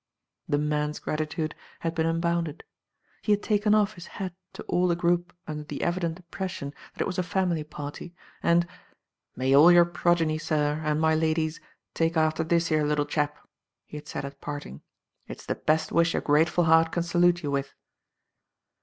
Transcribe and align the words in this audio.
The 0.49 0.57
man's 0.57 0.97
gratitude 0.97 1.53
had 1.81 1.93
been 1.93 2.07
unbounded. 2.07 2.63
He 3.21 3.33
had 3.33 3.43
taken 3.43 3.75
off 3.75 3.93
his 3.93 4.07
hat 4.07 4.33
to 4.53 4.63
all 4.63 4.87
the 4.87 4.95
group 4.95 5.31
under 5.45 5.63
the 5.63 5.83
evident 5.83 6.17
impression 6.17 6.73
that 6.91 7.01
it 7.01 7.05
was 7.05 7.19
a 7.19 7.21
family 7.21 7.63
party, 7.63 8.15
and 8.41 8.65
May 9.35 9.55
all 9.55 9.71
your 9.71 9.85
progeny, 9.85 10.39
sir, 10.39 10.81
and 10.83 10.99
my 10.99 11.13
lady's, 11.13 11.59
take 11.93 12.17
after 12.17 12.43
this 12.43 12.71
*ero 12.71 12.83
little 12.83 13.05
chap," 13.05 13.47
he 13.85 13.95
had 13.97 14.07
said 14.07 14.25
at 14.25 14.41
parting, 14.41 14.81
"it's 15.27 15.45
the 15.45 15.53
best 15.53 15.91
wish 15.91 16.15
a 16.15 16.19
grateful 16.21 16.63
heart 16.63 16.91
can 16.91 17.03
salute 17.03 17.43
ye 17.43 17.49
with." 17.49 17.75